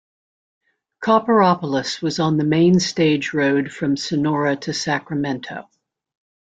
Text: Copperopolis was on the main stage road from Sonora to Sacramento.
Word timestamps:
Copperopolis 1.03 2.01
was 2.01 2.17
on 2.19 2.37
the 2.37 2.43
main 2.43 2.79
stage 2.79 3.35
road 3.35 3.71
from 3.71 3.95
Sonora 3.95 4.55
to 4.55 4.73
Sacramento. 4.73 5.69